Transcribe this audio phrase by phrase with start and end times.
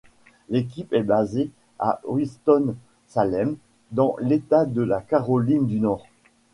[0.49, 3.55] L'équipe est basée à Winston-Salem
[3.91, 6.07] dans l'État de la Caroline du Nord.